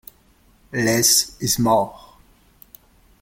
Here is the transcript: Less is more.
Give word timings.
Less 0.73 1.39
is 1.43 1.59
more. 1.59 1.99